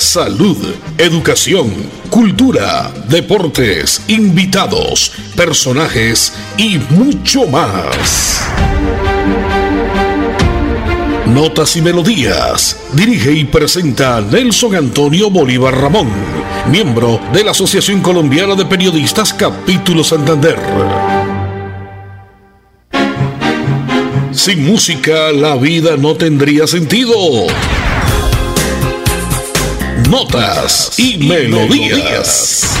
salud, 0.00 0.56
educación, 0.96 1.70
cultura, 2.08 2.90
deportes, 3.08 4.02
invitados, 4.08 5.12
personajes 5.36 6.32
y 6.56 6.78
mucho 6.88 7.46
más. 7.46 8.40
Notas 11.26 11.76
y 11.76 11.82
Melodías. 11.82 12.78
Dirige 12.94 13.32
y 13.32 13.44
presenta 13.44 14.22
Nelson 14.22 14.74
Antonio 14.74 15.30
Bolívar 15.30 15.78
Ramón, 15.78 16.08
miembro 16.70 17.20
de 17.34 17.44
la 17.44 17.50
Asociación 17.50 18.00
Colombiana 18.00 18.54
de 18.54 18.64
Periodistas 18.64 19.34
Capítulo 19.34 20.02
Santander. 20.02 20.58
Sin 24.32 24.66
música 24.66 25.30
la 25.32 25.56
vida 25.56 25.98
no 25.98 26.14
tendría 26.14 26.66
sentido. 26.66 27.14
Notas 30.10 30.98
y, 30.98 31.18
melodías. 31.18 32.76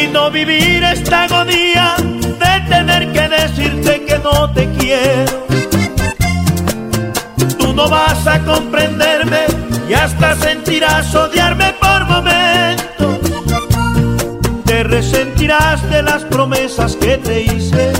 Y 0.00 0.06
no 0.12 0.30
vivir 0.30 0.84
esta 0.84 1.24
agonía 1.24 1.96
de 1.98 2.60
tener 2.68 3.12
que 3.12 3.28
decirte 3.28 4.04
que 4.04 4.18
no 4.18 4.48
te 4.52 4.70
quiero. 4.74 5.46
Tú 7.58 7.72
no 7.72 7.88
vas 7.88 8.24
a 8.24 8.38
comprenderme 8.44 9.46
y 9.88 9.94
hasta 9.94 10.36
sentirás 10.36 11.12
odiarme 11.12 11.74
por 11.80 12.04
momentos. 12.04 13.18
Te 14.64 14.84
resentirás 14.84 15.90
de 15.90 16.04
las 16.04 16.22
promesas 16.24 16.94
que 16.94 17.18
te 17.18 17.42
hice. 17.42 17.92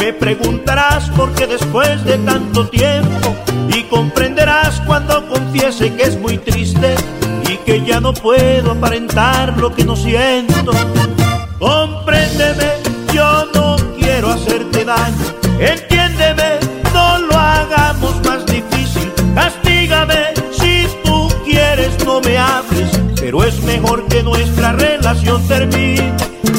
Me 0.00 0.12
preguntarás 0.12 1.10
por 1.10 1.32
qué 1.34 1.46
después 1.46 2.04
de 2.04 2.18
tanto 2.18 2.68
tiempo 2.68 3.36
y 3.68 3.84
comprenderás 3.84 4.80
cuando 4.80 5.28
confiese 5.28 5.94
que 5.94 6.02
es 6.02 6.18
muy 6.18 6.38
triste 6.38 6.96
que 7.64 7.82
ya 7.82 8.00
no 8.00 8.12
puedo 8.12 8.72
aparentar 8.72 9.56
lo 9.58 9.74
que 9.74 9.84
no 9.84 9.96
siento. 9.96 10.72
Compréndeme, 11.58 12.72
yo 13.12 13.46
no 13.54 13.76
quiero 13.98 14.30
hacerte 14.30 14.84
daño. 14.84 15.16
Entiéndeme, 15.58 16.58
no 16.92 17.18
lo 17.18 17.34
hagamos 17.36 18.22
más 18.24 18.44
difícil. 18.46 19.10
Castígame 19.34 20.34
si 20.52 20.86
tú 21.04 21.28
quieres, 21.44 22.04
no 22.04 22.20
me 22.20 22.36
hables. 22.36 22.90
Pero 23.18 23.42
es 23.44 23.62
mejor 23.62 24.06
que 24.08 24.22
nuestra 24.22 24.72
relación 24.72 25.46
termine. 25.48 26.12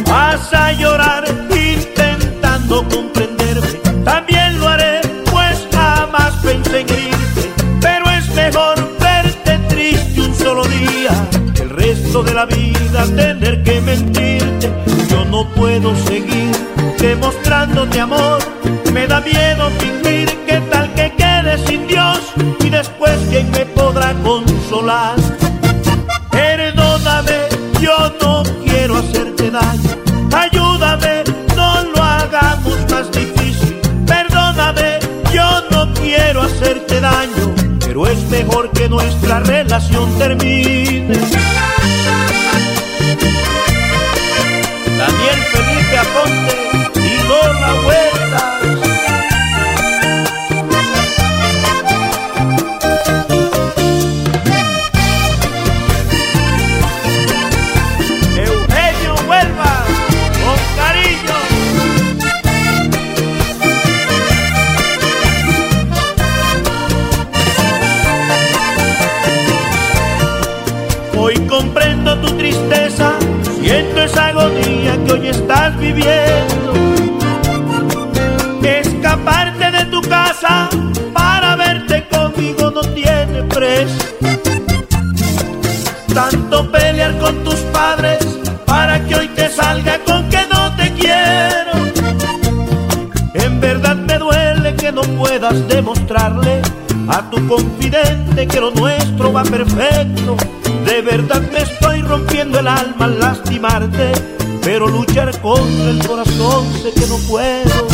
Vas 0.09 0.51
a 0.53 0.71
llorar 0.71 1.44
miedo 19.25 19.69
fingir 19.79 20.29
que 20.45 20.61
tal 20.71 20.93
que 20.93 21.11
quede 21.15 21.57
sin 21.65 21.87
Dios 21.87 22.19
y 22.63 22.69
después 22.69 23.17
quién 23.29 23.49
me 23.51 23.65
podrá 23.65 24.13
consolar. 24.23 25.15
Perdóname, 26.31 27.37
yo 27.81 27.97
no 28.21 28.43
quiero 28.63 28.97
hacerte 28.97 29.51
daño. 29.51 29.91
Ayúdame, 30.31 31.23
no 31.55 31.83
lo 31.83 32.03
hagamos 32.03 32.77
más 32.91 33.11
difícil. 33.11 33.79
Perdóname, 34.05 34.99
yo 35.33 35.61
no 35.71 35.93
quiero 35.93 36.43
hacerte 36.43 37.01
daño, 37.01 37.53
pero 37.79 38.07
es 38.07 38.21
mejor 38.29 38.69
que 38.71 38.87
nuestra 38.87 39.39
relación 39.39 40.17
termine. 40.17 41.17
Daniel 44.97 45.39
Felipe 45.51 45.97
Aponte 45.97 46.64
perfecto. 99.49 100.35
De 100.85 101.01
verdad 101.01 101.41
me 101.51 101.59
estoy 101.59 102.01
rompiendo 102.01 102.59
el 102.59 102.67
alma 102.67 103.05
al 103.05 103.19
lastimarte, 103.19 104.11
pero 104.61 104.87
luchar 104.87 105.39
contra 105.41 105.89
el 105.89 106.05
corazón 106.07 106.65
sé 106.81 106.91
que 106.93 107.07
no 107.07 107.17
puedo. 107.27 107.87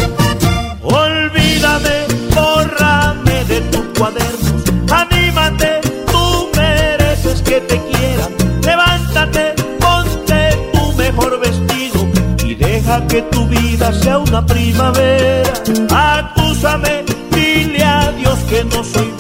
Olvídame, 0.84 2.06
bórrame 2.36 3.46
de 3.46 3.62
tus 3.72 3.86
cuadernos, 3.98 4.64
anímate, 4.92 5.82
tú 6.12 6.50
mereces 6.56 7.42
que 7.42 7.62
te 7.62 7.80
quieran. 7.80 8.32
Levántate, 8.64 9.54
ponte 9.80 10.70
tu 10.74 10.94
mejor 10.94 11.40
vestido 11.40 12.08
y 12.44 12.56
deja 12.56 13.06
que 13.08 13.22
tu 13.24 13.48
vida 13.48 13.94
sea 13.94 14.18
una 14.18 14.46
primavera. 14.46 15.54
Acúsame, 15.90 17.06
dile 17.32 17.84
a 17.84 18.12
Dios 18.12 18.40
que 18.50 18.64
no 18.66 18.84
soy 18.84 19.11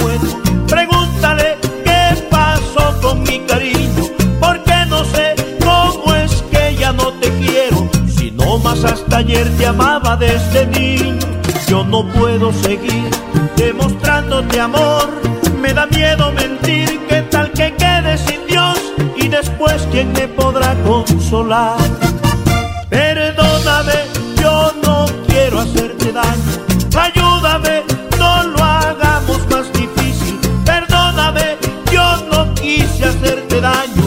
hasta 8.71 9.17
ayer 9.17 9.47
te 9.57 9.65
amaba 9.65 10.15
desde 10.15 10.65
niño, 10.67 11.19
yo 11.67 11.83
no 11.83 12.07
puedo 12.07 12.53
seguir 12.53 13.09
demostrándote 13.57 14.59
amor. 14.59 15.09
Me 15.61 15.73
da 15.73 15.85
miedo 15.87 16.31
mentir, 16.31 16.87
que 17.07 17.21
tal 17.23 17.51
que 17.51 17.73
quede 17.75 18.17
sin 18.17 18.45
Dios 18.47 18.79
y 19.17 19.27
después 19.27 19.87
quién 19.91 20.13
me 20.13 20.27
podrá 20.29 20.73
consolar. 20.83 21.77
Perdóname, 22.89 23.97
yo 24.41 24.73
no 24.83 25.05
quiero 25.27 25.59
hacerte 25.59 26.11
daño. 26.13 26.51
Ayúdame, 26.97 27.83
no 28.17 28.43
lo 28.43 28.63
hagamos 28.63 29.39
más 29.49 29.71
difícil. 29.73 30.39
Perdóname, 30.65 31.57
yo 31.91 32.05
no 32.31 32.53
quise 32.55 33.05
hacerte 33.05 33.59
daño 33.59 34.01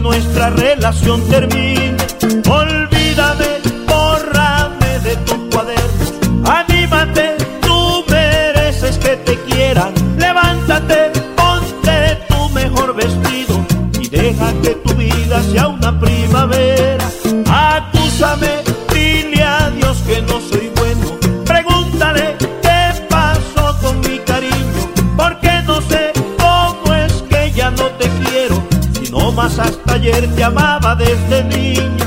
nuestra 0.00 0.50
relación 0.50 1.20
termine. 1.28 1.96
Olvídame, 3.12 3.60
bórrame 3.86 4.98
de 5.00 5.16
tu 5.26 5.50
cuaderno. 5.50 6.50
Anímate, 6.50 7.36
tú 7.60 8.02
mereces 8.08 8.96
que 8.96 9.16
te 9.16 9.36
quieran. 9.42 9.92
Levántate, 10.16 11.10
ponte 11.36 12.18
tu 12.30 12.48
mejor 12.54 12.94
vestido 12.94 13.66
y 14.00 14.08
deja 14.08 14.54
que 14.62 14.70
tu 14.76 14.94
vida 14.94 15.42
sea 15.42 15.68
una 15.68 16.00
primavera. 16.00 17.06
Acúsame, 17.50 18.62
dile 18.94 19.42
a 19.42 19.68
Dios 19.68 19.98
que 20.06 20.22
no 20.22 20.40
soy 20.40 20.72
bueno. 20.76 21.18
Pregúntale 21.44 22.36
qué 22.62 23.06
pasó 23.10 23.76
con 23.82 24.00
mi 24.00 24.20
cariño, 24.20 24.88
porque 25.18 25.60
no 25.66 25.82
sé 25.82 26.12
cómo 26.38 26.94
es 26.94 27.12
que 27.28 27.52
ya 27.52 27.70
no 27.72 27.84
te 27.98 28.08
quiero. 28.24 28.62
Si 28.94 29.12
no 29.12 29.30
más 29.32 29.58
hasta 29.58 29.92
ayer 29.92 30.34
te 30.34 30.44
amaba 30.44 30.94
desde 30.94 31.44
niña, 31.44 32.06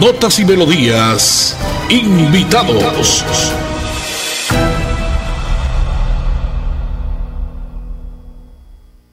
Notas 0.00 0.38
y 0.38 0.44
Melodías, 0.44 1.56
invitados. 1.90 3.24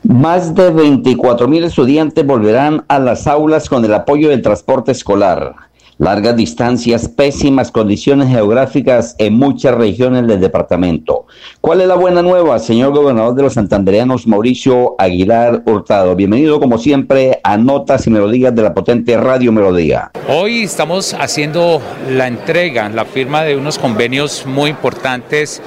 Más 0.04 0.54
de 0.54 0.70
24 0.70 1.48
mil 1.48 1.64
estudiantes 1.64 2.24
volverán 2.24 2.86
a 2.88 3.00
las 3.00 3.26
aulas 3.26 3.68
con 3.68 3.84
el 3.84 3.96
apoyo 3.96 4.30
del 4.30 4.44
transporte 4.44 4.92
escolar. 4.92 5.56
Largas 5.98 6.36
distancias, 6.36 7.08
pésimas 7.08 7.72
condiciones 7.72 8.28
geográficas 8.28 9.16
en 9.18 9.34
muchas 9.34 9.76
regiones 9.76 10.28
del 10.28 10.42
departamento. 10.42 11.26
¿Cuál 11.62 11.80
es 11.80 11.88
la 11.88 11.96
buena 11.96 12.22
nueva, 12.22 12.60
señor 12.60 12.94
gobernador 12.94 13.34
de 13.34 13.44
los 13.44 13.54
santandereanos, 13.54 14.28
Mauricio 14.28 14.96
Aguilar 15.00 15.64
Hurtado? 15.66 16.14
Bienvenido, 16.16 16.60
como 16.60 16.78
siempre, 16.80 17.40
a 17.44 17.58
Notas 17.58 18.08
y 18.08 18.10
Melodías 18.10 18.54
de 18.54 18.62
la 18.62 18.74
potente 18.74 19.16
Radio 19.16 19.54
Melodía. 19.54 20.12
Hoy 20.28 20.64
estamos 20.64 21.14
haciendo 21.14 21.82
la 22.10 22.28
entrega, 22.28 22.90
la 22.90 23.06
firma 23.06 23.44
de 23.44 23.56
unos 23.56 23.80
convenios 23.80 24.46
muy 24.46 24.72
importantes 24.72 25.62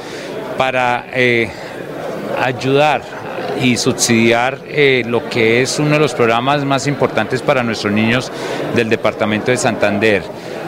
para 0.59 1.07
eh, 1.15 1.51
ayudar 2.39 3.28
y 3.63 3.77
subsidiar 3.77 4.59
eh, 4.69 5.03
lo 5.07 5.29
que 5.29 5.63
es 5.63 5.79
uno 5.79 5.91
de 5.91 5.99
los 5.99 6.15
programas 6.15 6.65
más 6.65 6.87
importantes 6.87 7.43
para 7.43 7.63
nuestros 7.63 7.93
niños 7.93 8.31
del 8.75 8.89
departamento 8.89 9.51
de 9.51 9.57
Santander. 9.57 10.23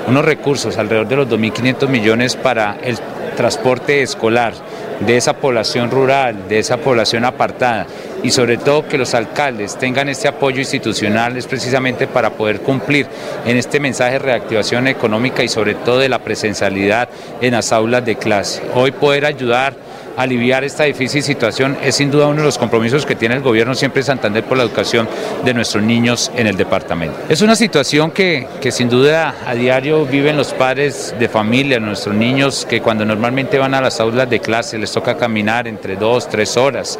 Unos 0.06 0.24
recursos, 0.24 0.76
alrededor 0.78 1.08
de 1.08 1.16
los 1.16 1.28
2.500 1.28 1.88
millones 1.88 2.36
para 2.36 2.78
el 2.82 2.98
transporte 3.36 4.02
escolar 4.02 4.54
de 5.00 5.16
esa 5.16 5.34
población 5.34 5.90
rural, 5.90 6.48
de 6.48 6.58
esa 6.58 6.76
población 6.76 7.24
apartada 7.24 7.86
y 8.22 8.30
sobre 8.30 8.58
todo 8.58 8.86
que 8.86 8.98
los 8.98 9.14
alcaldes 9.14 9.78
tengan 9.78 10.08
este 10.08 10.28
apoyo 10.28 10.58
institucional 10.58 11.36
es 11.36 11.46
precisamente 11.46 12.06
para 12.06 12.30
poder 12.30 12.60
cumplir 12.60 13.06
en 13.46 13.56
este 13.56 13.80
mensaje 13.80 14.12
de 14.12 14.18
reactivación 14.18 14.88
económica 14.88 15.42
y 15.42 15.48
sobre 15.48 15.74
todo 15.74 15.98
de 16.00 16.08
la 16.08 16.18
presencialidad 16.18 17.08
en 17.40 17.52
las 17.52 17.72
aulas 17.72 18.04
de 18.04 18.16
clase. 18.16 18.62
Hoy 18.74 18.90
poder 18.90 19.24
ayudar 19.24 19.74
aliviar 20.16 20.64
esta 20.64 20.84
difícil 20.84 21.22
situación 21.22 21.76
es 21.82 21.94
sin 21.94 22.10
duda 22.10 22.26
uno 22.26 22.38
de 22.38 22.44
los 22.44 22.58
compromisos 22.58 23.06
que 23.06 23.14
tiene 23.14 23.36
el 23.36 23.42
gobierno 23.42 23.74
siempre 23.74 24.00
de 24.00 24.06
Santander 24.06 24.44
por 24.44 24.56
la 24.56 24.64
educación 24.64 25.08
de 25.44 25.54
nuestros 25.54 25.82
niños 25.82 26.30
en 26.36 26.46
el 26.46 26.56
departamento. 26.56 27.16
Es 27.28 27.42
una 27.42 27.56
situación 27.56 28.10
que, 28.10 28.46
que 28.60 28.72
sin 28.72 28.88
duda 28.88 29.34
a 29.46 29.54
diario 29.54 30.06
viven 30.06 30.36
los 30.36 30.52
padres 30.52 31.14
de 31.18 31.28
familia, 31.28 31.80
nuestros 31.80 32.14
niños 32.14 32.66
que 32.68 32.80
cuando 32.80 33.04
normalmente 33.04 33.58
van 33.58 33.74
a 33.74 33.80
las 33.80 34.00
aulas 34.00 34.28
de 34.28 34.40
clase 34.40 34.78
les 34.78 34.92
toca 34.92 35.16
caminar 35.16 35.66
entre 35.68 35.96
dos, 35.96 36.28
tres 36.28 36.56
horas 36.56 36.98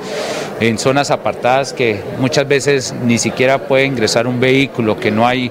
en 0.61 0.79
zonas 0.79 1.11
apartadas 1.11 1.73
que 1.73 2.01
muchas 2.19 2.47
veces 2.47 2.95
ni 3.05 3.19
siquiera 3.19 3.59
puede 3.59 3.85
ingresar 3.85 4.27
un 4.27 4.41
vehículo, 4.41 4.99
que 4.99 5.11
no 5.11 5.27
hay 5.27 5.51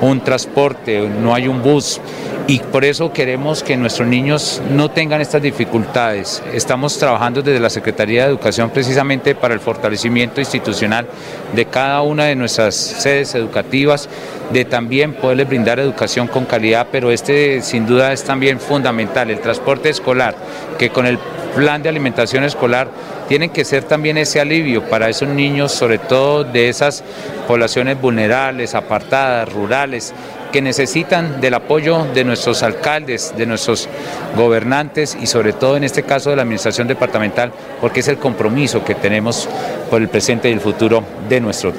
un 0.00 0.20
transporte, 0.20 1.08
no 1.08 1.34
hay 1.34 1.48
un 1.48 1.62
bus 1.62 2.00
y 2.48 2.60
por 2.60 2.84
eso 2.84 3.12
queremos 3.12 3.62
que 3.62 3.76
nuestros 3.76 4.06
niños 4.06 4.62
no 4.70 4.90
tengan 4.90 5.20
estas 5.20 5.42
dificultades. 5.42 6.42
Estamos 6.52 6.96
trabajando 6.96 7.42
desde 7.42 7.58
la 7.58 7.70
Secretaría 7.70 8.22
de 8.22 8.28
Educación 8.28 8.70
precisamente 8.70 9.34
para 9.34 9.54
el 9.54 9.60
fortalecimiento 9.60 10.40
institucional 10.40 11.08
de 11.54 11.64
cada 11.64 12.02
una 12.02 12.24
de 12.24 12.36
nuestras 12.36 12.76
sedes 12.76 13.34
educativas, 13.34 14.08
de 14.52 14.64
también 14.64 15.14
poderles 15.14 15.48
brindar 15.48 15.80
educación 15.80 16.28
con 16.28 16.44
calidad, 16.44 16.86
pero 16.92 17.10
este 17.10 17.62
sin 17.62 17.86
duda 17.86 18.12
es 18.12 18.22
también 18.22 18.60
fundamental, 18.60 19.30
el 19.30 19.40
transporte 19.40 19.88
escolar, 19.88 20.36
que 20.78 20.90
con 20.90 21.06
el 21.06 21.18
plan 21.56 21.82
de 21.82 21.88
alimentación 21.88 22.44
escolar 22.44 22.88
tienen 23.28 23.50
que 23.50 23.64
ser 23.64 23.82
también 23.84 24.18
ese 24.18 24.40
alivio 24.40 24.82
para 24.88 25.08
esos 25.08 25.28
niños, 25.28 25.72
sobre 25.72 25.98
todo 25.98 26.44
de 26.44 26.68
esas 26.68 27.02
poblaciones 27.48 28.00
vulnerables, 28.00 28.74
apartadas, 28.74 29.50
rurales, 29.52 30.12
que 30.52 30.62
necesitan 30.62 31.40
del 31.40 31.54
apoyo 31.54 32.04
de 32.14 32.24
nuestros 32.24 32.62
alcaldes, 32.62 33.34
de 33.36 33.46
nuestros 33.46 33.88
gobernantes 34.36 35.16
y 35.20 35.26
sobre 35.26 35.52
todo 35.54 35.76
en 35.76 35.84
este 35.84 36.02
caso 36.02 36.30
de 36.30 36.36
la 36.36 36.42
administración 36.42 36.86
departamental, 36.86 37.52
porque 37.80 38.00
es 38.00 38.08
el 38.08 38.18
compromiso 38.18 38.84
que 38.84 38.94
tenemos 38.94 39.48
por 39.90 40.00
el 40.00 40.08
presente 40.08 40.48
y 40.48 40.52
el 40.52 40.60
futuro 40.60 41.02
de 41.28 41.40
nuestro 41.40 41.72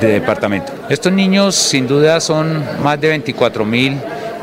departamento. 0.00 0.72
Estos 0.88 1.12
niños 1.12 1.54
sin 1.54 1.86
duda 1.86 2.20
son 2.20 2.62
más 2.82 3.00
de 3.00 3.08
24 3.08 3.64
mil 3.64 3.96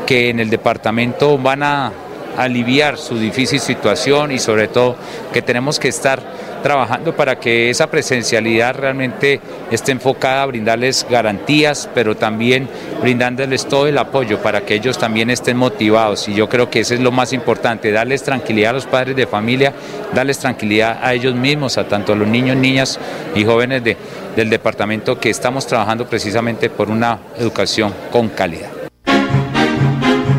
que 0.06 0.30
en 0.30 0.40
el 0.40 0.50
departamento 0.50 1.38
van 1.38 1.62
a 1.62 1.92
aliviar 2.38 2.96
su 2.96 3.18
difícil 3.18 3.60
situación 3.60 4.30
y 4.32 4.38
sobre 4.38 4.68
todo 4.68 4.96
que 5.32 5.42
tenemos 5.42 5.78
que 5.78 5.88
estar 5.88 6.22
trabajando 6.62 7.14
para 7.14 7.38
que 7.38 7.70
esa 7.70 7.88
presencialidad 7.88 8.74
realmente 8.74 9.40
esté 9.70 9.92
enfocada 9.92 10.42
a 10.42 10.46
brindarles 10.46 11.06
garantías, 11.08 11.88
pero 11.94 12.16
también 12.16 12.68
brindándoles 13.00 13.66
todo 13.66 13.86
el 13.86 13.98
apoyo 13.98 14.40
para 14.42 14.62
que 14.62 14.74
ellos 14.74 14.98
también 14.98 15.30
estén 15.30 15.56
motivados. 15.56 16.28
Y 16.28 16.34
yo 16.34 16.48
creo 16.48 16.70
que 16.70 16.80
eso 16.80 16.94
es 16.94 17.00
lo 17.00 17.12
más 17.12 17.32
importante, 17.32 17.92
darles 17.92 18.22
tranquilidad 18.22 18.70
a 18.70 18.74
los 18.74 18.86
padres 18.86 19.16
de 19.16 19.26
familia, 19.26 19.72
darles 20.14 20.38
tranquilidad 20.38 20.98
a 21.02 21.14
ellos 21.14 21.34
mismos, 21.34 21.78
a 21.78 21.86
tanto 21.88 22.14
los 22.14 22.28
niños, 22.28 22.56
niñas 22.56 22.98
y 23.34 23.44
jóvenes 23.44 23.84
de, 23.84 23.96
del 24.36 24.50
departamento 24.50 25.18
que 25.18 25.30
estamos 25.30 25.66
trabajando 25.66 26.06
precisamente 26.06 26.70
por 26.70 26.90
una 26.90 27.18
educación 27.38 27.92
con 28.10 28.28
calidad. 28.28 28.77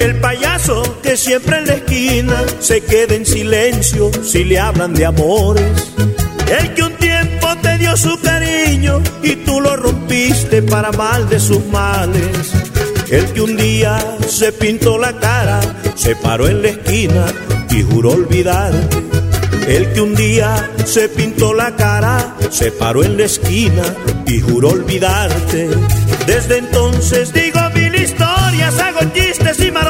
El 0.00 0.18
payaso 0.18 1.00
que 1.02 1.16
siempre 1.16 1.58
en 1.58 1.66
la 1.66 1.74
esquina 1.74 2.42
se 2.58 2.80
queda 2.80 3.14
en 3.14 3.24
silencio 3.24 4.10
si 4.24 4.44
le 4.44 4.58
hablan 4.58 4.94
de 4.94 5.06
amores. 5.06 5.92
El 6.58 6.74
que 6.74 6.82
un 6.82 6.94
tiempo 6.94 7.46
te 7.62 7.78
dio 7.78 7.96
su 7.96 8.18
cariño 8.20 9.00
y 9.22 9.36
tú 9.36 9.60
lo 9.60 9.76
rompiste 9.76 10.62
para 10.62 10.90
mal 10.90 11.28
de 11.28 11.38
sus 11.38 11.64
males. 11.66 12.52
El 13.10 13.26
que 13.26 13.40
un 13.42 13.56
día 13.56 14.18
se 14.26 14.52
pintó 14.52 14.98
la 14.98 15.12
cara, 15.18 15.60
se 15.94 16.16
paró 16.16 16.48
en 16.48 16.62
la 16.62 16.68
esquina 16.68 17.26
y 17.70 17.82
juró 17.82 18.12
olvidarte. 18.12 18.98
El 19.68 19.92
que 19.92 20.00
un 20.00 20.14
día 20.14 20.70
se 20.84 21.08
pintó 21.08 21.52
la 21.54 21.76
cara, 21.76 22.36
se 22.50 22.72
paró 22.72 23.04
en 23.04 23.18
la 23.18 23.24
esquina 23.24 23.82
y 24.26 24.40
juró 24.40 24.70
olvidarte. 24.70 25.68
Desde 26.26 26.58
entonces 26.58 27.32
digo 27.32 27.60
mil 27.74 27.94
historias, 27.94 28.78
hago 28.78 29.00
chistes 29.12 29.60
y 29.60 29.70
maromas 29.70 29.89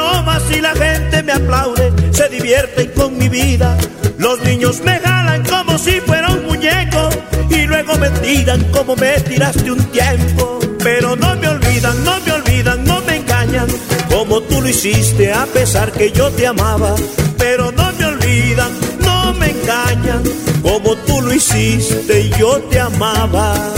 y 0.51 0.61
la 0.61 0.73
gente 0.75 1.23
me 1.23 1.33
aplaude, 1.33 1.91
se 2.11 2.29
divierten 2.29 2.91
con 2.91 3.17
mi 3.17 3.29
vida. 3.29 3.77
Los 4.17 4.41
niños 4.43 4.81
me 4.81 4.99
jalan 4.99 5.43
como 5.45 5.77
si 5.77 5.99
fuera 6.01 6.29
un 6.29 6.45
muñeco 6.45 7.09
y 7.49 7.65
luego 7.65 7.95
me 7.97 8.09
tiran 8.09 8.63
como 8.65 8.95
me 8.95 9.19
tiraste 9.21 9.71
un 9.71 9.83
tiempo. 9.85 10.59
Pero 10.83 11.15
no 11.15 11.35
me 11.35 11.47
olvidan, 11.47 12.03
no 12.03 12.19
me 12.25 12.31
olvidan, 12.31 12.83
no 12.83 13.01
me 13.01 13.17
engañan, 13.17 13.67
como 14.09 14.41
tú 14.41 14.61
lo 14.61 14.67
hiciste 14.67 15.31
a 15.31 15.45
pesar 15.45 15.91
que 15.91 16.11
yo 16.11 16.29
te 16.31 16.47
amaba. 16.47 16.95
Pero 17.37 17.71
no 17.71 17.91
me 17.93 18.05
olvidan, 18.05 18.71
no 18.99 19.33
me 19.33 19.51
engañan, 19.51 20.23
como 20.61 20.95
tú 20.95 21.21
lo 21.21 21.33
hiciste 21.33 22.21
y 22.21 22.29
yo 22.39 22.59
te 22.69 22.79
amaba. 22.79 23.73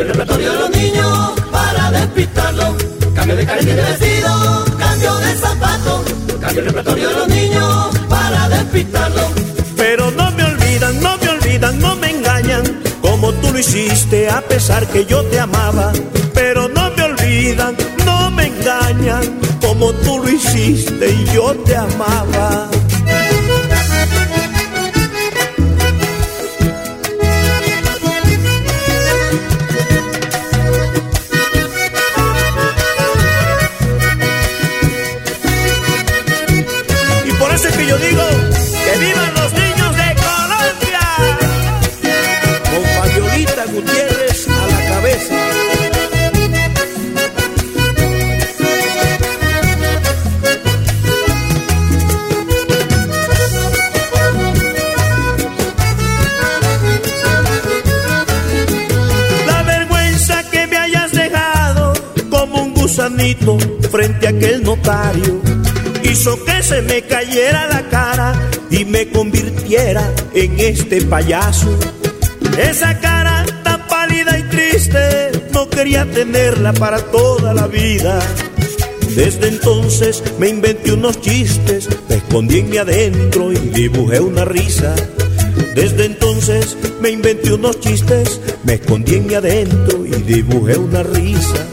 Cambio 0.00 0.12
el 0.12 0.18
repertorio 0.18 0.52
de 0.52 0.58
los 0.58 0.70
niños 0.70 1.32
para 1.52 1.90
despistarlo. 1.90 2.76
Cambio 3.14 3.36
de 3.36 3.46
carne 3.46 3.74
de 3.74 3.82
vestido, 3.82 4.64
cambio 4.78 5.14
de 5.16 5.34
zapato, 5.34 6.04
cambio 6.40 6.60
el 6.60 6.66
repertorio 6.66 7.08
de 7.08 7.14
los 7.16 7.28
niños 7.28 7.98
para 8.08 8.48
despistarlo. 8.48 9.22
Pero 9.76 10.10
no 10.12 10.30
me 10.30 10.44
olvidan, 10.44 11.00
no 11.00 11.18
me 11.18 11.28
olvidan, 11.28 11.78
no 11.80 11.96
me 11.96 12.10
engañan, 12.10 12.62
como 13.02 13.32
tú 13.34 13.52
lo 13.52 13.58
hiciste 13.58 14.30
a 14.30 14.40
pesar 14.40 14.86
que 14.86 15.04
yo 15.04 15.22
te 15.24 15.38
amaba. 15.38 15.92
Pero 16.32 16.68
no 16.68 16.90
me 16.96 17.02
olvidan, 17.02 17.76
no 18.06 18.30
me 18.30 18.46
engañan, 18.46 19.38
como 19.60 19.92
tú 19.92 20.18
lo 20.18 20.30
hiciste 20.30 21.10
y 21.10 21.24
yo 21.34 21.54
te 21.66 21.76
amaba. 21.76 22.70
Frente 63.90 64.26
a 64.26 64.30
aquel 64.30 64.62
notario 64.62 65.40
hizo 66.04 66.44
que 66.44 66.62
se 66.62 66.82
me 66.82 67.00
cayera 67.02 67.66
la 67.68 67.88
cara 67.88 68.34
y 68.70 68.84
me 68.84 69.08
convirtiera 69.08 70.12
en 70.34 70.60
este 70.60 71.00
payaso. 71.02 71.78
Esa 72.58 72.98
cara 73.00 73.46
tan 73.64 73.86
pálida 73.88 74.38
y 74.38 74.42
triste 74.44 75.30
no 75.52 75.70
quería 75.70 76.04
tenerla 76.10 76.74
para 76.74 76.98
toda 76.98 77.54
la 77.54 77.66
vida. 77.66 78.20
Desde 79.16 79.48
entonces 79.48 80.22
me 80.38 80.48
inventé 80.48 80.92
unos 80.92 81.20
chistes, 81.22 81.88
me 82.08 82.16
escondí 82.16 82.58
en 82.58 82.68
mi 82.68 82.76
adentro 82.76 83.50
y 83.50 83.56
dibujé 83.56 84.20
una 84.20 84.44
risa. 84.44 84.94
Desde 85.74 86.04
entonces 86.04 86.76
me 87.00 87.10
inventé 87.10 87.54
unos 87.54 87.80
chistes, 87.80 88.40
me 88.64 88.74
escondí 88.74 89.14
en 89.14 89.26
mi 89.26 89.34
adentro 89.34 90.04
y 90.04 90.10
dibujé 90.10 90.76
una 90.76 91.02
risa. 91.02 91.69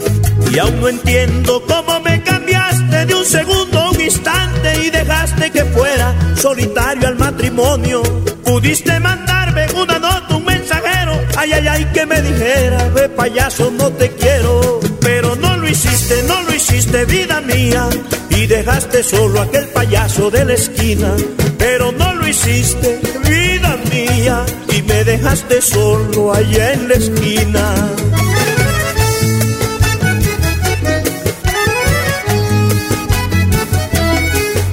Y 0.52 0.58
aún 0.58 0.80
no 0.80 0.88
entiendo 0.88 1.62
cómo 1.66 2.00
me 2.00 2.22
cambiaste 2.22 3.06
de 3.06 3.14
un 3.14 3.24
segundo 3.24 3.78
a 3.78 3.90
un 3.90 4.00
instante 4.00 4.86
y 4.86 4.90
dejaste 4.90 5.50
que 5.50 5.64
fuera 5.66 6.14
solitario 6.36 7.08
al 7.08 7.16
matrimonio. 7.16 8.02
Pudiste 8.44 8.98
mandarme 8.98 9.66
una 9.74 9.98
nota, 9.98 10.36
un 10.36 10.44
mensajero, 10.44 11.20
ay, 11.36 11.52
ay, 11.52 11.66
ay, 11.68 11.84
que 11.92 12.06
me 12.06 12.22
dijera, 12.22 12.88
ve 12.94 13.08
payaso, 13.10 13.70
no 13.70 13.90
te 13.92 14.10
quiero. 14.12 14.80
Pero 15.00 15.36
no 15.36 15.56
lo 15.56 15.68
hiciste, 15.68 16.22
no 16.26 16.42
lo 16.42 16.54
hiciste, 16.54 17.04
vida 17.04 17.40
mía, 17.42 17.88
y 18.30 18.46
dejaste 18.46 19.02
solo 19.02 19.42
aquel 19.42 19.66
payaso 19.68 20.30
de 20.30 20.44
la 20.46 20.54
esquina. 20.54 21.12
Pero 21.58 21.92
no 21.92 22.14
lo 22.14 22.26
hiciste, 22.26 23.00
vida 23.28 23.78
mía, 23.92 24.46
y 24.76 24.82
me 24.82 25.04
dejaste 25.04 25.60
solo 25.60 26.32
allá 26.32 26.72
en 26.72 26.88
la 26.88 26.94
esquina. 26.94 27.74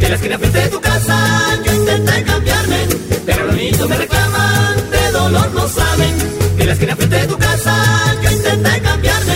En 0.06 0.12
la 0.12 0.16
esquina 0.18 0.38
frente 0.38 0.60
de 0.60 0.68
tu 0.68 0.80
casa 0.80 1.18
yo 1.66 1.74
intenté 1.74 2.24
cambiarme, 2.24 2.78
pero 3.26 3.46
los 3.48 3.56
niños 3.56 3.90
me 3.90 3.98
reclaman, 3.98 4.92
de 4.92 5.12
dolor 5.12 5.52
no 5.52 5.68
saben. 5.68 6.16
En 6.60 6.68
la 6.68 6.74
esquina 6.74 6.96
frente 6.96 7.16
de 7.16 7.28
tu 7.28 7.38
casa 7.40 7.76
yo 8.22 8.30
intenté 8.30 8.82
cambiarme, 8.82 9.34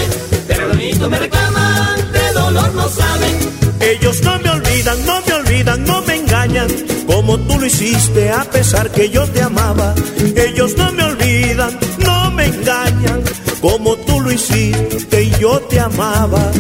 pero 0.48 0.68
los 0.68 0.78
niños 0.78 1.10
me 1.10 1.20
reclaman, 1.20 2.12
de 2.12 2.34
dolor 2.34 2.74
no 2.76 2.88
saben. 2.88 3.36
Ellos 3.80 4.22
no 4.22 4.40
me 4.40 4.50
olvidan, 4.52 5.06
no 5.08 5.22
me 5.26 5.34
olvidan, 5.34 5.86
no 5.86 6.02
me 6.04 6.16
engañan, 6.18 6.68
como 7.08 7.40
tú 7.40 7.60
lo 7.60 7.66
hiciste 7.66 8.30
a 8.30 8.44
pesar 8.44 8.92
que 8.92 9.10
yo 9.10 9.26
te 9.28 9.42
amaba. 9.42 9.96
Ellos 10.36 10.78
no 10.78 10.92
me 10.92 11.04
olvidan, 11.04 11.80
no 11.98 12.30
me 12.30 12.46
engañan, 12.46 13.24
como 13.60 13.96
tú 13.96 14.22
lo 14.22 14.32
hiciste 14.32 15.24
y 15.24 15.32
yo 15.40 15.60
te 15.62 15.80
amaba. 15.80 16.52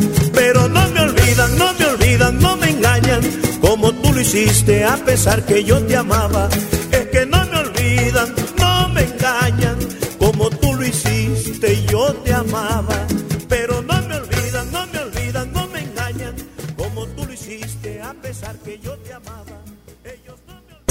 A 4.32 4.96
pesar 4.98 5.44
que 5.44 5.64
yo 5.64 5.82
te 5.88 5.96
amaba. 5.96 6.50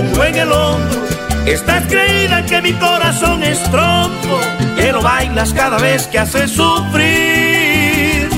En 0.00 0.36
el 0.36 0.52
hombro. 0.52 1.00
Estás 1.46 1.86
creída 1.86 2.44
que 2.46 2.62
mi 2.62 2.72
corazón 2.72 3.42
es 3.42 3.62
trompo. 3.64 4.40
Que 4.76 4.92
lo 4.92 5.02
bailas 5.02 5.52
cada 5.52 5.78
vez 5.78 6.06
que 6.06 6.18
haces 6.18 6.50
sufrir. 6.52 8.28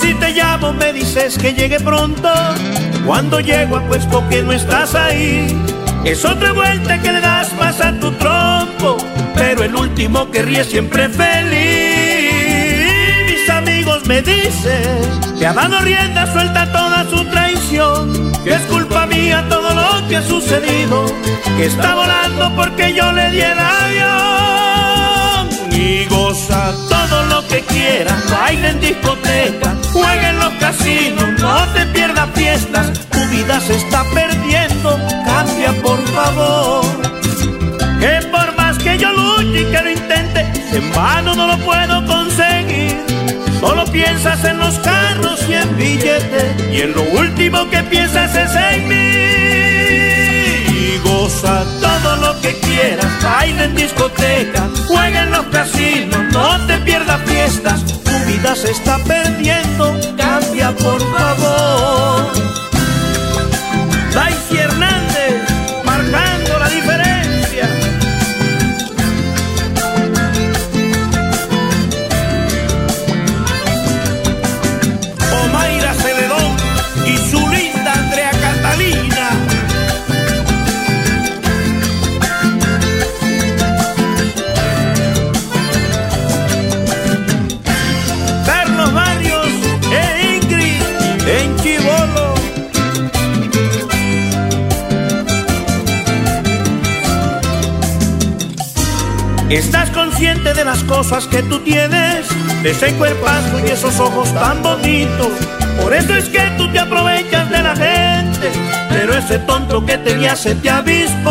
Si 0.00 0.14
te 0.14 0.32
llamo 0.32 0.72
me 0.72 0.92
dices 0.92 1.36
que 1.38 1.54
llegue 1.54 1.80
pronto. 1.80 2.32
Cuando 3.04 3.40
llego 3.40 3.76
apuesto 3.76 4.22
que 4.28 4.42
no 4.42 4.52
estás 4.52 4.94
ahí. 4.94 5.46
Es 6.04 6.24
otra 6.24 6.52
vuelta 6.52 7.00
que 7.00 7.12
le 7.12 7.20
das 7.20 7.52
más 7.54 7.80
a 7.80 7.92
tu 7.98 8.12
trompo. 8.12 8.96
Pero 9.34 9.64
el 9.64 9.74
último 9.74 10.30
que 10.30 10.42
ríe 10.42 10.64
siempre 10.64 11.08
feliz. 11.08 12.44
Mis 13.28 13.50
amigos 13.50 14.06
me 14.06 14.22
dicen 14.22 15.10
que 15.38 15.46
ha 15.46 15.52
dado 15.52 15.80
rienda 15.80 16.32
suelta 16.32 16.70
toda 16.70 17.04
su 17.10 17.24
traición. 17.24 18.32
Que 18.44 18.54
es 18.54 18.62
culpa 18.62 19.06
mía 19.06 19.44
todo 19.48 19.74
lo 19.74 19.93
que 20.08 20.16
ha 20.16 20.22
sucedido, 20.22 21.06
que 21.56 21.66
está 21.66 21.94
volando 21.94 22.54
porque 22.56 22.92
yo 22.94 23.12
le 23.12 23.30
di 23.30 23.40
el 23.40 23.58
avión. 23.58 25.48
Y 25.70 26.06
goza 26.06 26.72
todo 26.88 27.24
lo 27.26 27.46
que 27.48 27.60
quieras, 27.60 28.18
baila 28.30 28.70
en 28.70 28.80
discoteca, 28.80 29.76
juega 29.92 30.30
en 30.30 30.38
los 30.38 30.52
casinos, 30.54 31.40
no 31.40 31.66
te 31.74 31.86
pierdas 31.86 32.28
fiestas, 32.34 32.92
tu 33.10 33.20
vida 33.28 33.60
se 33.60 33.76
está 33.76 34.04
perdiendo, 34.12 34.98
cambia 35.24 35.72
por 35.82 36.02
favor. 36.08 36.84
Que 38.00 38.20
por 38.30 38.56
más 38.56 38.78
que 38.78 38.98
yo 38.98 39.12
luche 39.12 39.62
y 39.62 39.64
que 39.64 39.80
lo 39.82 39.90
intente, 39.90 40.40
en 40.72 40.92
vano 40.92 41.34
no 41.34 41.46
lo 41.46 41.58
puedo 41.58 42.04
conseguir. 42.06 43.02
Solo 43.60 43.84
piensas 43.86 44.44
en 44.44 44.58
los 44.58 44.78
carros 44.80 45.40
y 45.48 45.54
en 45.54 45.76
billetes 45.78 46.54
Y 46.70 46.82
en 46.82 46.92
lo 46.92 47.02
último 47.18 47.70
que 47.70 47.82
piensas 47.84 48.34
es 48.36 48.54
en 48.54 48.88
mí 48.88 49.63
Goza 51.34 51.64
todo 51.80 52.16
lo 52.16 52.40
que 52.40 52.54
quieras, 52.60 53.06
baila 53.22 53.64
en 53.64 53.74
discoteca, 53.74 54.68
juega 54.86 55.22
en 55.24 55.30
los 55.32 55.46
casinos, 55.46 56.20
no 56.32 56.66
te 56.66 56.78
pierdas 56.78 57.20
fiestas, 57.26 57.84
tu 58.04 58.10
vida 58.26 58.54
se 58.54 58.70
está 58.70 58.98
perdiendo, 58.98 59.98
cambia 60.16 60.70
por 60.76 61.00
favor. 61.00 62.53
Estás 99.54 99.88
consciente 99.90 100.52
de 100.52 100.64
las 100.64 100.82
cosas 100.82 101.28
que 101.28 101.40
tú 101.44 101.60
tienes, 101.60 102.26
de 102.64 102.70
ese 102.72 102.92
cuerpazo 102.94 103.60
y 103.64 103.70
esos 103.70 104.00
ojos 104.00 104.34
tan 104.34 104.60
bonitos. 104.64 105.28
Por 105.80 105.94
eso 105.94 106.12
es 106.16 106.28
que 106.28 106.40
tú 106.58 106.68
te 106.72 106.80
aprovechas 106.80 107.48
de 107.50 107.62
la 107.62 107.76
gente, 107.76 108.50
pero 108.88 109.16
ese 109.16 109.38
tonto 109.38 109.86
que 109.86 109.96
te 109.98 110.36
se 110.36 110.56
te 110.56 110.68
avispó. 110.68 111.30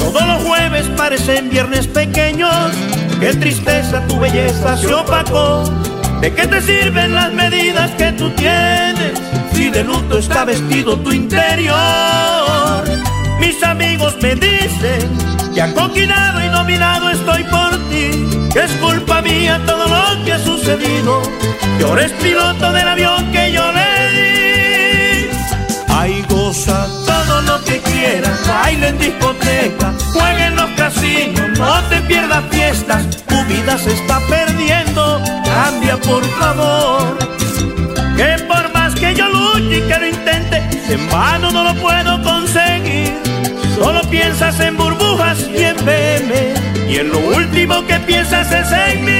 Todos 0.00 0.26
los 0.26 0.42
jueves 0.42 0.84
parecen 0.96 1.48
viernes 1.48 1.86
pequeños, 1.86 2.72
qué 3.20 3.32
tristeza 3.34 4.04
tu 4.08 4.18
belleza 4.18 4.76
se 4.76 4.92
opacó. 4.92 5.62
¿De 6.20 6.34
qué 6.34 6.48
te 6.48 6.60
sirven 6.60 7.14
las 7.14 7.32
medidas 7.32 7.92
que 7.92 8.10
tú 8.12 8.30
tienes 8.30 9.12
si 9.52 9.70
de 9.70 9.84
luto 9.84 10.18
está 10.18 10.44
vestido 10.44 10.98
tu 10.98 11.12
interior? 11.12 12.82
Mis 13.38 13.62
amigos 13.62 14.16
me 14.20 14.34
dicen 14.34 15.34
que 15.54 15.62
acoquinado 15.62 16.44
y 16.44 16.48
dominado 16.48 17.10
estoy 17.10 17.44
por 17.44 17.70
ti, 17.88 18.26
es 18.58 18.70
culpa 18.80 19.22
mía 19.22 19.60
todo 19.64 19.86
lo 19.86 20.24
que 20.24 20.32
ha 20.32 20.38
sucedido, 20.38 21.22
que 21.78 21.84
ahora 21.84 22.04
es 22.04 22.12
piloto 22.12 22.72
del 22.72 22.88
avión 22.88 23.30
que 23.30 23.52
yo 23.52 23.62
le 23.72 24.10
di. 24.10 25.28
Ay, 25.88 26.24
goza 26.28 26.88
todo 27.06 27.42
lo 27.42 27.64
que 27.64 27.78
quieras, 27.78 28.36
baila 28.48 28.88
en 28.88 28.98
discoteca, 28.98 29.92
juega 30.12 30.46
en 30.48 30.56
los 30.56 30.70
casinos, 30.70 31.58
no 31.58 31.80
te 31.88 32.00
pierdas 32.02 32.44
fiestas, 32.50 33.24
tu 33.28 33.44
vida 33.44 33.78
se 33.78 33.92
está 33.92 34.18
perdiendo, 34.28 35.22
cambia 35.44 35.96
por 35.98 36.24
favor. 36.38 37.16
Que 38.16 38.42
por 38.48 38.72
más 38.72 38.94
que 38.94 39.14
yo 39.14 39.28
luche 39.28 39.78
y 39.78 39.82
que 39.82 39.98
lo 39.98 40.06
intente, 40.08 40.62
en 40.88 41.10
vano 41.10 41.50
no 41.52 41.64
lo 41.64 41.74
puedo 41.80 42.22
conseguir. 42.22 43.14
Solo 43.76 44.02
piensas 44.08 44.60
en 44.60 44.76
burbujas 44.76 44.93
y 44.93 44.93
y 46.88 46.98
en 46.98 47.10
lo 47.10 47.18
último 47.18 47.86
que 47.86 47.98
piensas 48.00 48.50
es 48.52 48.72
en 48.72 49.04
mí. 49.04 49.12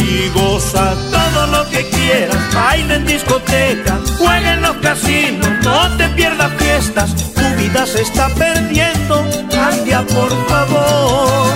Y 0.00 0.28
goza 0.34 0.94
todo 1.10 1.46
lo 1.48 1.68
que 1.70 1.88
quieras, 1.88 2.54
baila 2.54 2.94
en 2.96 3.06
discoteca, 3.06 3.98
juega 4.18 4.54
en 4.54 4.62
los 4.62 4.76
casinos, 4.76 5.48
no 5.62 5.96
te 5.96 6.08
pierdas 6.10 6.52
fiestas, 6.58 7.32
tu 7.34 7.44
vida 7.56 7.86
se 7.86 8.02
está 8.02 8.28
perdiendo, 8.34 9.26
cambia 9.50 10.02
por 10.02 10.30
favor. 10.48 11.48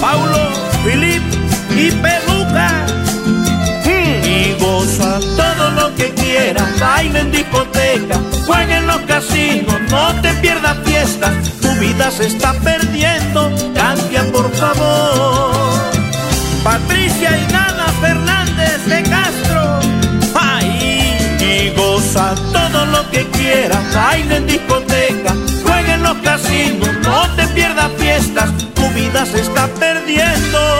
Paulo, 0.00 0.49
que 6.50 6.56
quieras, 6.56 6.80
baila 6.80 7.20
en 7.20 7.30
discoteca, 7.30 8.20
juega 8.46 8.78
en 8.78 8.86
los 8.86 9.00
casinos, 9.02 9.80
no 9.90 10.20
te 10.20 10.32
pierdas 10.34 10.76
fiestas, 10.84 11.32
tu 11.60 11.68
vida 11.80 12.10
se 12.10 12.26
está 12.26 12.52
perdiendo, 12.54 13.50
cambia 13.74 14.24
por 14.32 14.50
favor. 14.52 15.52
Patricia 16.64 17.30
y 17.38 17.46
Fernández 18.00 18.86
de 18.86 19.02
Castro, 19.02 19.80
ay, 20.34 21.16
y 21.40 21.76
goza 21.76 22.34
todo 22.52 22.86
lo 22.86 23.08
que 23.10 23.26
quieras, 23.30 23.82
baila 23.94 24.36
en 24.36 24.46
discoteca, 24.46 25.34
juega 25.62 25.94
en 25.94 26.02
los 26.02 26.16
casinos, 26.18 26.90
no 27.02 27.28
te 27.36 27.46
pierdas 27.48 27.90
fiestas, 27.98 28.50
tu 28.74 28.88
vida 28.90 29.24
se 29.26 29.40
está 29.40 29.66
perdiendo. 29.78 30.79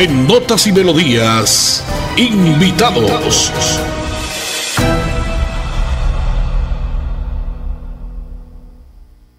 En 0.00 0.28
Notas 0.28 0.64
y 0.68 0.72
Melodías, 0.72 1.84
invitados. 2.16 3.50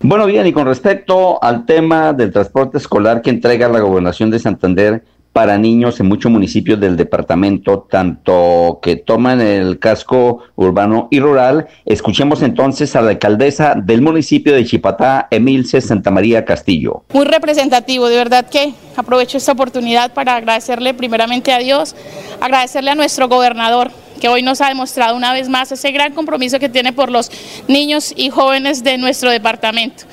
Bueno, 0.01 0.25
bien, 0.25 0.45
y 0.47 0.51
con 0.51 0.67
respecto 0.67 1.41
al 1.41 1.65
tema 1.65 2.11
del 2.11 2.33
transporte 2.33 2.77
escolar 2.77 3.21
que 3.21 3.29
entrega 3.29 3.69
la 3.69 3.79
Gobernación 3.79 4.29
de 4.31 4.39
Santander 4.39 5.05
para 5.39 5.57
niños 5.57 5.97
en 6.01 6.07
muchos 6.07 6.29
municipios 6.29 6.81
del 6.81 6.97
departamento, 6.97 7.87
tanto 7.89 8.79
que 8.81 8.97
toman 8.97 9.39
el 9.39 9.79
casco 9.79 10.43
urbano 10.57 11.07
y 11.11 11.21
rural, 11.21 11.65
escuchemos 11.85 12.41
entonces 12.41 12.93
a 12.97 13.01
la 13.01 13.11
alcaldesa 13.11 13.73
del 13.81 14.01
municipio 14.01 14.53
de 14.53 14.65
Chipatá, 14.65 15.29
Emilce 15.31 15.79
Santa 15.79 16.11
María 16.11 16.43
Castillo. 16.43 17.05
Muy 17.13 17.23
representativo, 17.23 18.09
de 18.09 18.17
verdad 18.17 18.49
que 18.49 18.73
aprovecho 18.97 19.37
esta 19.37 19.53
oportunidad 19.53 20.13
para 20.13 20.35
agradecerle 20.35 20.93
primeramente 20.93 21.53
a 21.53 21.59
Dios, 21.59 21.95
agradecerle 22.41 22.91
a 22.91 22.95
nuestro 22.95 23.29
gobernador 23.29 23.91
que 24.19 24.27
hoy 24.27 24.41
nos 24.41 24.59
ha 24.59 24.67
demostrado 24.67 25.15
una 25.15 25.31
vez 25.31 25.47
más 25.47 25.71
ese 25.71 25.93
gran 25.93 26.11
compromiso 26.11 26.59
que 26.59 26.67
tiene 26.67 26.91
por 26.91 27.09
los 27.09 27.31
niños 27.69 28.13
y 28.13 28.29
jóvenes 28.29 28.83
de 28.83 28.97
nuestro 28.97 29.31
departamento. 29.31 30.03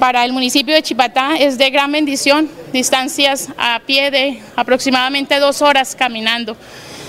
Para 0.00 0.24
el 0.24 0.32
municipio 0.32 0.74
de 0.74 0.82
Chipatá 0.82 1.36
es 1.36 1.58
de 1.58 1.68
gran 1.68 1.92
bendición, 1.92 2.48
distancias 2.72 3.48
a 3.58 3.80
pie 3.80 4.10
de 4.10 4.40
aproximadamente 4.56 5.38
dos 5.38 5.60
horas 5.60 5.94
caminando, 5.94 6.56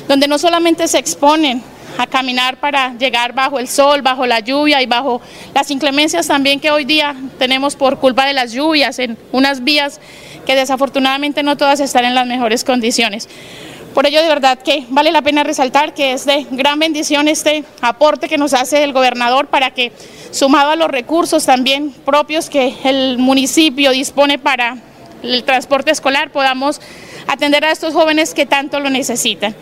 donde 0.09 0.27
no 0.27 0.37
solamente 0.37 0.89
se 0.89 0.99
exponen 0.99 1.63
a 1.97 2.05
caminar 2.05 2.57
para 2.57 2.93
llegar 2.97 3.31
bajo 3.31 3.59
el 3.59 3.69
sol, 3.69 4.01
bajo 4.01 4.27
la 4.27 4.41
lluvia 4.41 4.81
y 4.81 4.87
bajo 4.87 5.21
las 5.53 5.71
inclemencias 5.71 6.27
también 6.27 6.59
que 6.59 6.69
hoy 6.69 6.83
día 6.83 7.15
tenemos 7.39 7.77
por 7.77 7.97
culpa 7.97 8.25
de 8.25 8.33
las 8.33 8.51
lluvias 8.51 8.99
en 8.99 9.17
unas 9.31 9.63
vías 9.63 10.01
que 10.45 10.53
desafortunadamente 10.57 11.43
no 11.43 11.55
todas 11.55 11.79
están 11.79 12.03
en 12.03 12.13
las 12.13 12.27
mejores 12.27 12.65
condiciones. 12.65 13.29
Por 13.93 14.05
ello, 14.05 14.21
de 14.21 14.27
verdad 14.29 14.57
que 14.59 14.85
vale 14.89 15.11
la 15.11 15.21
pena 15.21 15.43
resaltar 15.43 15.93
que 15.93 16.13
es 16.13 16.25
de 16.25 16.47
gran 16.51 16.79
bendición 16.79 17.27
este 17.27 17.65
aporte 17.81 18.29
que 18.29 18.37
nos 18.37 18.53
hace 18.53 18.83
el 18.83 18.93
gobernador 18.93 19.47
para 19.47 19.71
que, 19.71 19.91
sumado 20.31 20.71
a 20.71 20.75
los 20.77 20.89
recursos 20.89 21.45
también 21.45 21.91
propios 22.05 22.49
que 22.49 22.73
el 22.85 23.17
municipio 23.17 23.91
dispone 23.91 24.39
para 24.39 24.77
el 25.23 25.43
transporte 25.43 25.91
escolar, 25.91 26.31
podamos 26.31 26.79
atender 27.27 27.65
a 27.65 27.71
estos 27.71 27.93
jóvenes 27.93 28.33
que 28.33 28.45
tanto 28.45 28.79
lo 28.79 28.89
necesitan. 28.89 29.53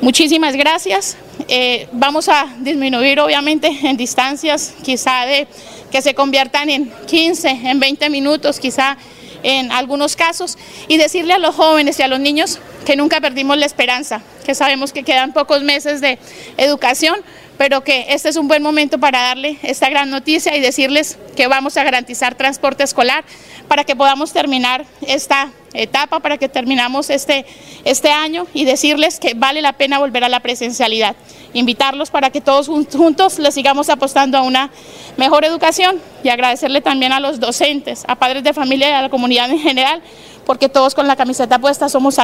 Muchísimas 0.00 0.56
gracias. 0.56 1.18
Eh, 1.46 1.88
vamos 1.92 2.28
a 2.30 2.46
disminuir 2.60 3.20
obviamente 3.20 3.68
en 3.82 3.98
distancias, 3.98 4.74
quizá 4.82 5.26
de 5.26 5.46
que 5.90 6.00
se 6.00 6.14
conviertan 6.14 6.70
en 6.70 6.90
15, 7.06 7.48
en 7.48 7.80
20 7.80 8.08
minutos, 8.08 8.60
quizá 8.60 8.96
en 9.42 9.72
algunos 9.72 10.16
casos 10.16 10.58
y 10.88 10.96
decirle 10.96 11.34
a 11.34 11.38
los 11.38 11.54
jóvenes 11.54 11.98
y 11.98 12.02
a 12.02 12.08
los 12.08 12.20
niños 12.20 12.58
que 12.84 12.96
nunca 12.96 13.20
perdimos 13.20 13.56
la 13.58 13.66
esperanza, 13.66 14.22
que 14.48 14.54
sabemos 14.54 14.94
que 14.94 15.02
quedan 15.02 15.34
pocos 15.34 15.62
meses 15.62 16.00
de 16.00 16.18
educación, 16.56 17.16
pero 17.58 17.84
que 17.84 18.06
este 18.08 18.30
es 18.30 18.36
un 18.36 18.48
buen 18.48 18.62
momento 18.62 18.98
para 18.98 19.20
darle 19.20 19.58
esta 19.62 19.90
gran 19.90 20.08
noticia 20.08 20.56
y 20.56 20.60
decirles 20.60 21.18
que 21.36 21.46
vamos 21.48 21.76
a 21.76 21.84
garantizar 21.84 22.34
transporte 22.34 22.82
escolar 22.82 23.24
para 23.68 23.84
que 23.84 23.94
podamos 23.94 24.32
terminar 24.32 24.86
esta 25.02 25.52
etapa, 25.74 26.20
para 26.20 26.38
que 26.38 26.48
terminamos 26.48 27.10
este, 27.10 27.44
este 27.84 28.10
año 28.10 28.46
y 28.54 28.64
decirles 28.64 29.20
que 29.20 29.34
vale 29.34 29.60
la 29.60 29.74
pena 29.74 29.98
volver 29.98 30.24
a 30.24 30.30
la 30.30 30.40
presencialidad. 30.40 31.14
Invitarlos 31.52 32.08
para 32.08 32.30
que 32.30 32.40
todos 32.40 32.68
juntos 32.68 33.38
les 33.38 33.52
sigamos 33.52 33.90
apostando 33.90 34.38
a 34.38 34.42
una 34.42 34.70
mejor 35.18 35.44
educación 35.44 36.00
y 36.24 36.30
agradecerle 36.30 36.80
también 36.80 37.12
a 37.12 37.20
los 37.20 37.38
docentes, 37.38 38.04
a 38.08 38.14
padres 38.14 38.44
de 38.44 38.54
familia 38.54 38.88
y 38.88 38.92
a 38.92 39.02
la 39.02 39.10
comunidad 39.10 39.50
en 39.50 39.58
general, 39.58 40.00
porque 40.48 40.70
todos 40.70 40.94
con 40.94 41.06
la 41.06 41.14
camiseta 41.14 41.58
puesta 41.58 41.90
somos 41.90 42.16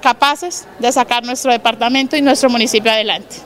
capaces 0.00 0.66
de 0.80 0.90
sacar 0.90 1.24
nuestro 1.24 1.52
departamento 1.52 2.16
y 2.16 2.20
nuestro 2.20 2.50
municipio 2.50 2.90
adelante. 2.90 3.36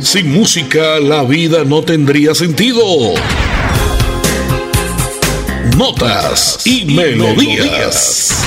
Sin 0.00 0.32
música 0.32 0.98
la 0.98 1.24
vida 1.24 1.64
no 1.64 1.82
tendría 1.82 2.34
sentido. 2.34 2.80
Notas 5.76 6.60
y, 6.64 6.86
melodías. 6.86 8.42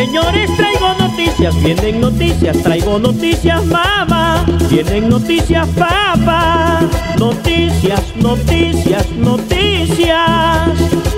Señores, 0.00 0.50
traigo 0.56 0.94
noticias, 0.98 1.62
vienen 1.62 2.00
noticias, 2.00 2.56
traigo 2.62 2.98
noticias, 2.98 3.62
mamá, 3.66 4.46
vienen 4.70 5.10
noticias, 5.10 5.68
papá, 5.76 6.80
noticias, 7.18 8.00
noticias, 8.16 9.10
noticias, 9.10 10.70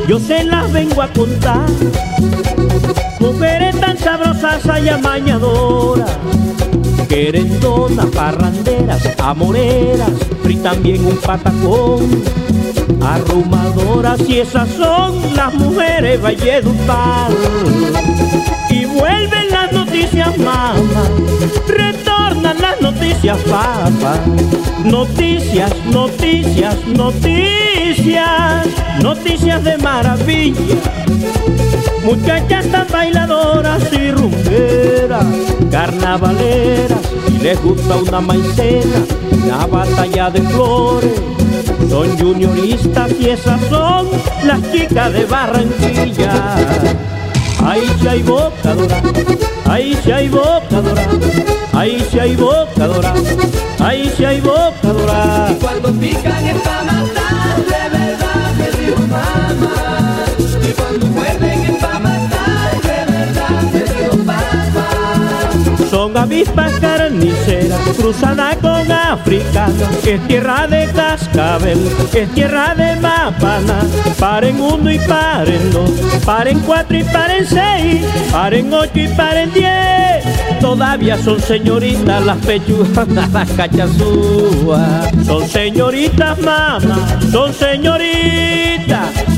yo 0.09 0.19
se 0.19 0.43
las 0.43 0.73
vengo 0.73 1.01
a 1.01 1.07
contar. 1.13 1.65
Mujeres 3.21 3.79
tan 3.79 3.97
sabrosas 3.97 4.61
y 4.85 4.89
amañadoras, 4.89 6.19
querendonas, 7.09 8.07
parranderas, 8.07 9.09
amoreras, 9.21 10.11
fritan 10.43 10.83
bien 10.83 11.07
un 11.07 11.17
patacón 11.19 12.42
arrumadoras 13.01 14.21
y 14.29 14.41
esas 14.41 14.69
son 14.71 15.35
las 15.35 15.53
mujeres 15.55 16.21
Valledupar. 16.21 17.31
Y 18.71 18.85
vuelven 18.87 19.51
las 19.51 19.73
noticias 19.73 20.37
mamá, 20.39 20.75
retornan 21.69 22.57
las 22.61 22.81
noticias 22.81 23.39
papá. 23.39 24.19
Noticias, 24.85 25.73
noticias, 25.91 26.77
noticias, 26.89 28.67
noticias 29.03 29.65
de 29.65 29.79
maravilla. 29.79 30.77
Muchachas 32.05 32.67
tan 32.67 32.87
bailadoras 32.91 33.83
y 33.93 34.11
rumberas, 34.11 35.25
carnavaleras, 35.71 37.01
y 37.29 37.43
les 37.43 37.63
gusta 37.63 37.97
una 37.97 38.21
maicena, 38.21 39.05
una 39.45 39.67
batalla 39.67 40.31
de 40.31 40.41
flores 40.43 41.13
son 41.93 42.17
junioristas 42.17 43.13
y 43.21 43.29
esas 43.29 43.61
son 43.69 44.09
las 44.45 44.63
chicas 44.73 45.13
de 45.13 45.27
Barranquilla. 45.27 46.55
Ahí 47.63 47.87
se 48.01 48.09
hay 48.09 48.23
bocadora, 48.23 49.03
ahí 49.67 49.95
se 50.03 50.15
hay 50.15 50.29
bocadora, 50.31 51.07
ahí 51.75 52.03
se 52.11 52.19
hay 52.19 52.35
bocadora, 52.35 53.13
ahí 53.79 54.11
se 54.17 54.27
hay 54.27 54.41
bocadora. 54.41 55.49
Y 55.51 55.55
cuando 55.61 55.93
pican 55.93 56.47
es 56.47 56.61
para 56.63 56.83
matar, 56.83 57.57
de 57.59 57.99
verdad 57.99 58.53
me 58.57 58.71
dijo 58.81 59.01
mamá. 59.03 60.25
Y 60.67 60.73
cuando 60.73 61.07
avispas 66.33 66.73
carniceras, 66.81 67.81
cruzada 67.99 68.57
con 68.57 68.87
que 70.03 70.15
es 70.15 70.29
tierra 70.29 70.67
de 70.67 70.89
cascabel, 70.95 71.79
es 72.15 72.31
tierra 72.31 72.75
de 72.75 72.97
mapana. 72.97 73.83
Paren 74.19 74.59
uno 74.59 74.91
y 74.91 74.99
paren 75.01 75.71
dos, 75.71 75.91
paren 76.25 76.59
cuatro 76.61 76.97
y 76.97 77.05
paren 77.05 77.47
seis, 77.47 78.03
paren 78.31 78.73
ocho 78.73 78.99
y 78.99 79.09
paren 79.09 79.53
diez. 79.53 80.25
Todavía 80.61 81.19
son 81.19 81.39
señoritas 81.39 82.25
las 82.25 82.39
pechugas, 82.39 83.09
las 83.33 83.51
cachazúas. 83.53 85.11
Son 85.27 85.47
señoritas 85.47 86.39
mamá, 86.41 86.79
son 87.31 87.53
señoritas, 87.53 88.72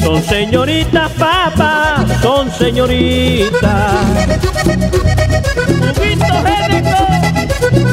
son 0.05 0.23
señoritas 0.23 1.11
papá, 1.13 2.05
son 2.21 2.51
señoritas. 2.53 3.95
Huguito 5.81 6.35
Génico 6.45 7.01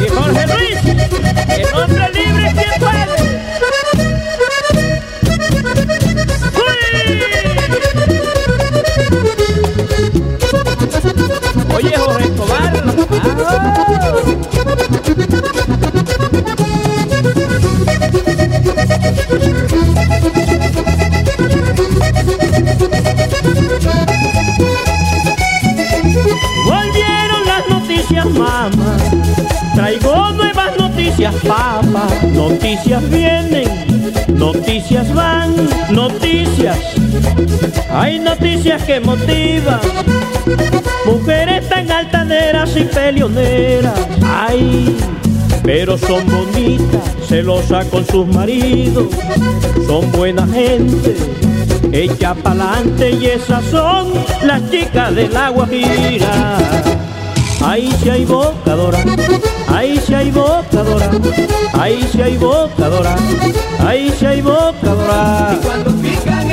y 0.04 0.08
Jorge 0.10 0.47
Luis, 0.47 0.78
el 1.58 1.74
hombre 1.74 2.10
libre 2.13 2.54
quien 2.54 2.74
puede. 2.80 3.15
Oye 11.74 11.93
Jorge 11.97 12.26
Escobar, 12.26 12.74
¡ah! 19.38 19.61
Noticias, 28.24 28.26
mamá. 28.26 28.98
Traigo 29.76 30.32
nuevas 30.32 30.78
noticias, 30.78 31.34
papá. 31.48 32.08
Noticias 32.34 33.10
vienen, 33.10 33.68
noticias 34.28 35.14
van, 35.14 35.56
noticias. 35.90 36.78
Hay 37.92 38.20
noticias 38.20 38.84
que 38.84 39.00
motivan. 39.00 39.80
Mujeres 41.06 41.68
tan 41.70 41.92
altaneras 41.92 42.76
y 42.76 42.84
peleoneras. 42.84 44.00
Ay, 44.24 44.96
pero 45.64 45.98
son 45.98 46.26
bonitas, 46.28 47.02
celosas 47.28 47.86
con 47.86 48.06
sus 48.06 48.28
maridos. 48.28 49.08
Son 49.88 50.12
buena 50.12 50.46
gente 50.48 51.16
echa 51.94 52.34
pa'lante 52.34 53.12
y 53.12 53.26
esas 53.26 53.66
son 53.66 54.14
las 54.44 54.70
chicas 54.72 55.14
del 55.14 55.36
agua 55.36 55.68
gira. 55.68 56.58
Ahí 57.63 57.93
sí 58.02 58.10
hay 58.10 58.26
bocadora, 58.26 59.04
ahí 59.67 60.02
sí 60.06 60.13
hay 60.13 60.32
bocadora, 60.32 61.12
ahí 61.74 62.08
sí 62.12 62.21
hay 62.21 62.38
bocadora, 62.38 63.15
ahí 63.86 64.13
sí 64.17 64.26
hay 64.26 64.41
bocadora. 64.41 65.54
Y 65.54 65.65
cuando 65.65 65.91
pican 66.02 66.50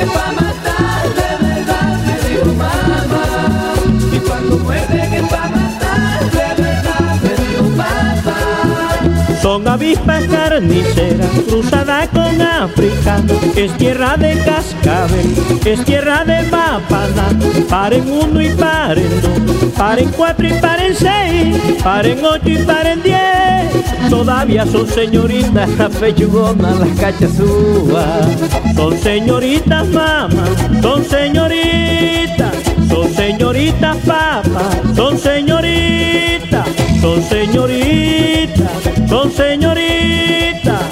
Son 9.69 9.75
avispas 9.75 10.23
carniceras, 10.23 11.29
cruzada 11.47 12.07
con 12.07 12.41
africana, 12.41 13.33
es 13.55 13.71
tierra 13.77 14.17
de 14.17 14.35
cascabel, 14.43 15.35
es 15.63 15.85
tierra 15.85 16.25
de 16.25 16.41
mapana. 16.49 17.29
Paren 17.69 18.11
uno 18.11 18.41
y 18.41 18.49
paren 18.49 19.21
dos, 19.21 19.71
paren 19.77 20.09
cuatro 20.17 20.47
y 20.47 20.53
paren 20.53 20.95
seis, 20.95 21.55
paren 21.83 22.17
ocho 22.25 22.49
y 22.49 22.57
paren 22.57 23.03
diez. 23.03 24.09
Todavía 24.09 24.65
son 24.65 24.87
señoritas 24.87 25.69
las 25.77 25.95
pechugonas, 25.97 26.79
las 26.79 26.99
cachazúas. 26.99 28.27
Son 28.75 28.97
señoritas 28.97 29.87
mamá, 29.89 30.45
son 30.81 31.05
señoritas, 31.05 32.55
son 32.89 33.13
señoritas 33.13 33.97
papá, 33.97 34.71
son 34.95 35.15
señoritas, 35.19 36.67
son 37.01 37.21
señoritas, 37.21 38.67
son 39.09 39.31
señoritas. 39.31 40.83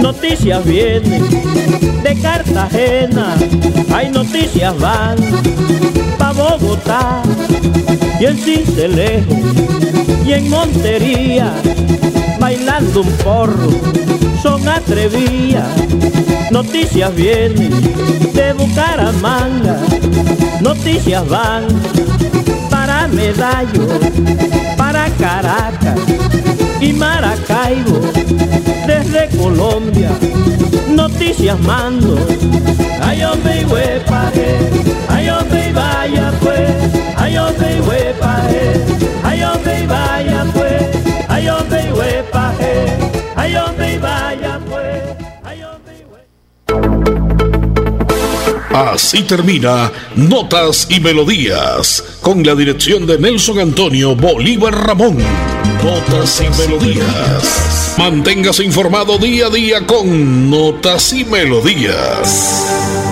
Noticias 0.00 0.64
vienen 0.64 1.22
de 2.02 2.14
Cartagena, 2.20 3.34
hay 3.94 4.10
noticias 4.10 4.78
van 4.78 5.16
pa' 6.18 6.32
Bogotá 6.32 7.22
y 8.20 8.24
en 8.24 8.38
Cincelejo 8.38 9.36
y 10.26 10.32
en 10.32 10.50
Montería, 10.50 11.52
bailando 12.40 13.02
un 13.02 13.10
porro, 13.24 13.70
son 14.42 14.66
atrevidas. 14.68 15.68
Noticias 16.50 17.14
vienen 17.14 17.70
de 18.32 18.52
Bucaramanga, 18.54 19.78
noticias 20.60 21.28
van 21.28 21.64
para 22.70 23.06
Medallo, 23.08 23.86
para 24.76 25.08
Caracas 25.18 25.98
y 26.84 26.92
Maracaibo, 26.92 28.00
desde 28.86 29.28
Colombia, 29.38 30.10
noticias 30.90 31.58
mando. 31.60 32.18
Ay, 33.02 33.24
hombre, 33.24 33.62
y 33.62 33.64
huepaje, 33.64 34.56
ay, 35.08 35.28
hombre, 35.30 35.68
y 35.70 35.72
vaya 35.72 36.32
pues, 36.42 36.70
ay, 37.16 37.38
hombre, 37.38 37.76
y 37.76 37.80
huepaje, 37.80 38.72
Así 48.74 49.22
termina 49.22 49.92
Notas 50.16 50.88
y 50.90 50.98
Melodías, 50.98 52.02
con 52.20 52.42
la 52.42 52.56
dirección 52.56 53.06
de 53.06 53.20
Nelson 53.20 53.60
Antonio 53.60 54.16
Bolívar 54.16 54.74
Ramón. 54.74 55.18
Notas 55.80 56.42
y 56.42 56.50
Melodías. 56.60 57.94
Manténgase 57.96 58.64
informado 58.64 59.16
día 59.18 59.46
a 59.46 59.50
día 59.50 59.86
con 59.86 60.50
Notas 60.50 61.12
y 61.12 61.24
Melodías. 61.24 63.03